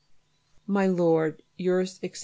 [0.65, 2.17] My Lord, Yours, etc.